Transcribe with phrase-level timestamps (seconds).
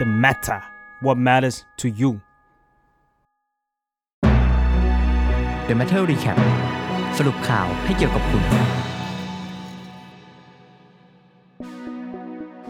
[0.00, 0.62] The matter
[1.02, 2.20] what matters to you
[5.68, 6.38] The Matter Recap
[7.18, 8.42] สรุปข่าวให้เกี่ยวกับคุณ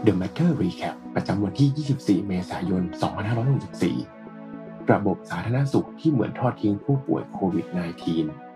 [0.05, 1.69] The Matter Recap ประจำวันที่
[2.23, 2.83] 24 เมษายน
[3.67, 7.65] 2564 ระบบสาธารณสุขที่เหมือนทอดทิ้งผู้ป่วยโควิด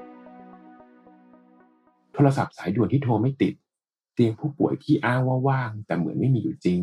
[0.02, 3.54] -19 โทรศัพท์สายด่วนที่โทรไม่ติด
[4.14, 6.82] เตียงผู้ป่วยที่อ้างว่าว่าง แต่เหมือนไม่มีอยู่จริง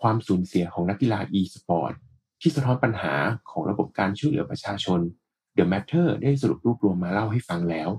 [0.00, 1.94] ความสูญเสียของนักกีฬา e-sport
[2.40, 3.14] ที่สะท้อนปัญหา
[3.50, 5.00] ของระบบการช่วยเหลือประชาชน
[5.56, 7.90] The Matter ได้สรุปรวบรวมมาเล่าให้ฟังแล้ว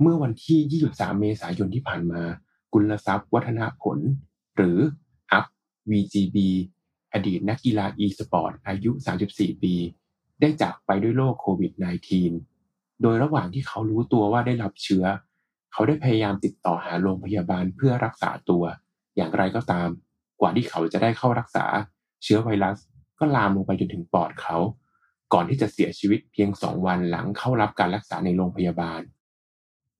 [0.00, 2.22] เมื่อวันที่ 23 เมษายนที่ผ่านมา
[2.72, 3.98] กุลทรัพย์วัฒนผล
[4.56, 4.78] หรือ
[5.32, 5.44] อัพ
[5.90, 6.36] VGB
[7.12, 8.90] อดีตนักกีฬา e-sport อายุ
[9.26, 9.74] 34 ปี
[10.40, 11.72] ได้จากไปด้วยโรคโควิด
[12.36, 15.04] -19 โดยระหว่างที่เขารู้ตัวว่าได้รับเชื้อ
[15.72, 18.64] เขาได้พยายามติดต่อหาโรงพยาบาลเพื่อรักษาตัว
[19.16, 19.88] อย่างไรก็ตาม
[20.40, 21.64] กว่าที่เขาจะได้เข้ารักษา
[22.22, 22.78] เชื้อไวรัส
[23.18, 24.56] ก็ลามลงไปจนถึงปอดเขา
[25.32, 29.00] ก่อนที่จะเสียชีวิตเพียง2วันหลังเข้ารับการรักษาในโรงพยาบาล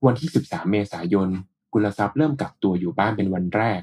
[0.07, 1.29] วันที่ 13 เมษายน
[1.73, 3.81] กุลทรัพย์เริ่มกักตัวอยู่บ้านเป็นวันแรก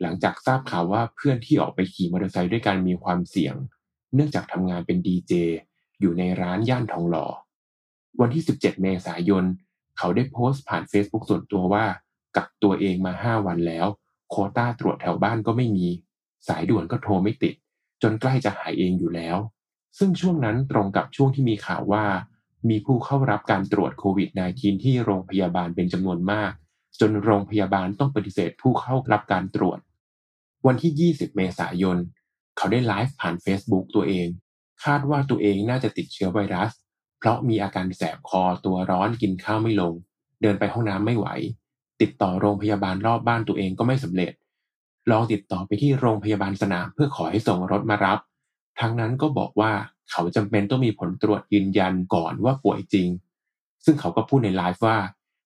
[0.00, 3.54] หลังจากทราบข่าวว่าเพื่อนที่ออกไปขี่มอเตอร์ไซค์ด้วยกันมีความเสี่ยง
[4.14, 5.32] เนื่องจากทำงานเป็นดีเจ
[6.00, 7.26] อยู่ในร้านย่านทองหล่อ
[8.20, 9.44] วันที่ 17 เมษายน
[9.98, 11.84] เขาได้โพสต์ผ่าน Facebook ส่วนตัวว่า
[12.36, 13.86] กักตัวเองมา 5 วันแล้ว
[14.36, 15.86] โคต้าตรวจแถวบ้านก็ไม่มี
[16.48, 17.54] สายด่วนก็โทรไม่ติด
[18.02, 19.36] จนใกล้จะหายเองอยู่แล้ว
[19.98, 22.04] ซึ่งช่วงนั้นตรงกับช่วงที่มีข่าวว่า
[22.68, 24.28] มีผู้เข้ารับการตรวจโควิด
[24.58, 26.52] -19 ที่โรงพยาบาลเป็นจำนวนมาก
[27.00, 29.78] จนโรงพยาบาลต้องปฏิเสธผู้เข้ารับการตรวจ
[30.66, 31.98] วันที่ 20 เมษายน
[32.56, 34.28] เขาได้ไลฟ์ผ่าน Facebook ตัวเอง
[34.84, 36.72] คาดว่าตัวเองน่าจะติดเชื้อไวรัส
[37.18, 39.94] เพราะมีอาการแสบคอตัวร้อนกินข้าวไม่ลง
[40.42, 41.26] เดินไปห้องน้ำไม่ไหว
[42.00, 44.32] ติดต่อโรงพยาบาลรอบบ้านตัวเองก็ไม่สำเร็จ
[45.10, 48.18] ลองติดต่อไปที่โรงพยาบาลสนามเพื่อขอให้ส่งรถมารับ
[48.80, 49.72] ทั้งนั้นก็บอกว่า
[50.10, 53.08] เขาจำเป็นต้องมีผลตรวจยืนยันก่อนว่าป่วยจริง
[53.84, 54.98] ซึ่งเขาก็พูดในไลฟ์ว่า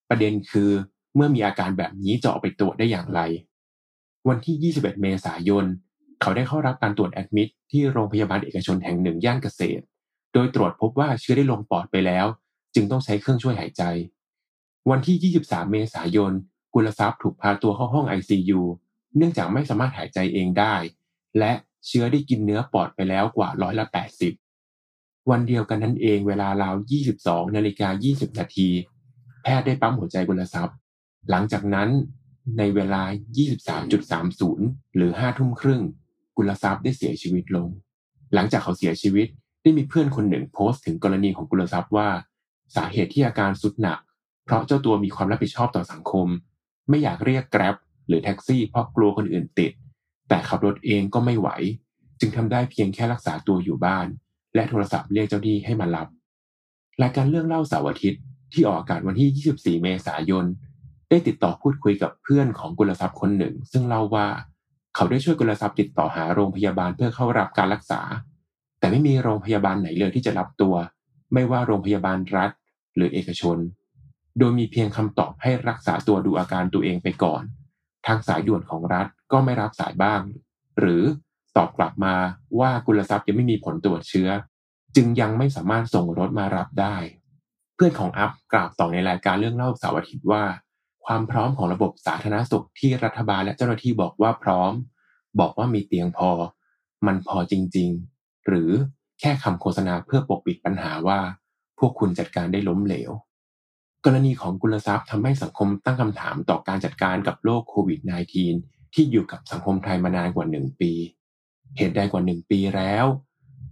[0.09, 0.71] ประเด็นคือ
[1.15, 3.21] เมื่อมีอาการแบบนี้จะออกไปตรวจได้อย่างไร
[4.29, 5.65] วันที่ 21 เมษายน
[6.21, 9.85] เขาได้เข้ารับการตรวจแอดมิดที่โรงพยาบาลเอกชนแห่งหนึ่งย่านเกษตร
[10.33, 12.27] โดยตรวจพบว่าเชื้อได้ลงปอดไปแล้ว
[12.75, 13.83] จึงต้องใช้เครื่องช่วยหายใจ
[14.91, 16.33] วันที่ 23 เมษายน
[16.75, 18.61] กุลทรัพย์ถูกพาตัวเข้าห้อง ICU
[19.17, 20.75] เนื่องจากไม่สามารถหายใจเองได้
[21.39, 21.53] และ
[21.87, 23.87] เชื้อได้กินเนื้อปอดไปแล้วกว่าร้อยละ
[24.59, 26.75] 80 วันเดียวกันนั้นเองเวลาราว
[27.15, 28.69] 22 นาฬิกา 20 นาที
[29.43, 30.77] แพทย์ได้ปั๊มหัวใจกุลทรัพย์
[31.31, 31.89] หลังจากนั้น
[32.59, 33.03] ในเวลา
[33.99, 35.83] 23.30 หรือ 5 ทุ่มครึ่ง
[36.37, 37.69] กุลทรัพย์ได้เสียชีวิตลง
[38.35, 39.27] หลังจากเขาเสียชีวิต
[39.63, 42.09] ได้มีเพื่อนคนหนึ่งโพสต์ถึงกรณีของกุลทรัพย์ว่า
[42.77, 43.99] สาเหตุที่อาการสุดหนัก
[44.49, 46.27] เพราะเจ้าตัวมีความรับผิดชอบต่อสังคม
[46.89, 47.77] ไม่อยากเรียกแกร็บ
[48.09, 49.73] หรือแท็กซี่เพราะกลัวคนอื่นติด
[50.29, 51.49] แต่ขับรถเองก็ไม่ไหว
[52.21, 54.07] จึงทำได้เพียงแค่รักษาตัวอยู่บ้าน
[54.55, 56.09] และโทรศัพท์เรียกเจ้าหนี้ให้มารับ
[57.03, 58.23] รายการเรื่องเล่าเสาร์อาทิตย์
[58.53, 60.45] ที่ออกอากาศวันที่ 24 เมษายน
[61.09, 64.27] ได้ติดต่อพูดคุยกับเพื่อนของกุลทรัพย์คนหนึ่ง ซึ่งเล่าว่า
[64.95, 68.01] เขาได้ช่วยกุลทรัพย์ติดต่อหาโรงพยาบาลเพื่อเข้ารับการรักษา
[68.79, 70.75] แต่ไม่มีโรงพยาบาลไหนเลยที่จะรับตัว
[71.33, 72.51] ไม่ว่าโรงพยาบาลรัฐ
[72.97, 73.59] หรือเอกชน
[74.39, 77.43] โดยมีเพียงคำตอบให้รักษาตัวดูอาการตัวเองไปก่อน
[78.07, 80.21] ทางสายด่วนของรัฐก็ไม่รับสายบ้าง
[80.79, 81.03] หรือ
[81.57, 82.15] ตอบกลับมา
[82.59, 84.29] ว่ากุลทรัพย์ยังไม่มีผลตรวจเชื้อ
[84.97, 86.97] จึงยังไม่สามารถส่งรถมารับได้
[87.75, 90.45] เพื่อนของอัพกล่าวต่อในรายการเรื่องเล่าเสาร์อาทิตย์ว่า
[91.05, 94.73] ความพร้อมของระบบสาธารณสุขที่รัฐบาลและเจ้าหน้าที่บอกว่าพร้อม
[95.41, 96.31] บอกว่ามีเตียงพอ
[97.07, 97.89] มันพอจริง
[98.19, 98.71] ๆ หรือ
[99.21, 101.21] แค่คำโฆษณาเพื่อปกปิดปัญหาว่า
[101.79, 103.11] พวกคุณจัดการได้ล้มเหลว
[104.05, 108.01] กรณีของกุลทรัพย์ทำให้สังคมตั้งคำถามต่อการจัดการกับโรคโควิด
[108.47, 110.93] -19 ที่อยู่กับสังคมไทยมานานกว่าหนึ่งปี
[111.77, 113.07] เหตุใดกว่าหนึ่งปีแล้ว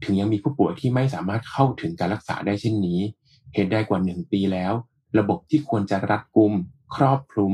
[0.05, 3.01] ถึงยังมีผู้ป่วยที่ไม่สามารถเข้าถึงการรักษาได้เช่นนี้
[3.55, 4.73] เหตุใดกว่าหนึ่งปีแล้ว
[5.19, 6.53] ระบบที่ควรจะรัดกุม
[6.95, 7.53] ครอบคลุม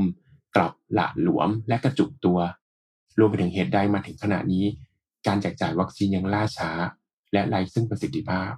[0.55, 2.39] กลับหละหลวมและกระจุกตัว
[3.19, 4.65] รวมไปถึงเหตุใดมาถึงขณะนี้
[5.27, 6.71] การแจกจ่ายวัคซีนยังล่าช้า
[7.33, 8.51] และไร้ซึ่งประสิทธิภาพ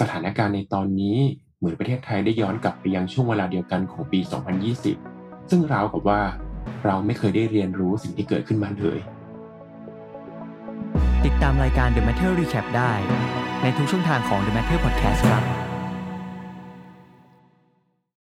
[0.00, 1.18] สถานการณ์ในตอนนี้
[1.60, 4.20] เหมือนประเทศไทยได้ย้อนกลับไปยังช่วงเวลาเดียวกันของปี
[4.84, 6.20] 2020 ซึ่งราวกับว่า
[6.84, 8.98] เราไม่เคยได้เรียนรู้สิ่งที่เกิดขึ้นมาเลย
[11.24, 12.92] ติดตามรายการ The Matter Recap ได้
[13.62, 15.69] ในทุกช่องทางของ The Matter Podcast ครับ